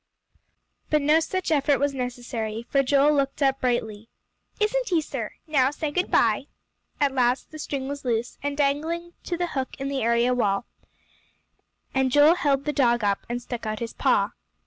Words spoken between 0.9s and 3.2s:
no such effort was necessary, for Joel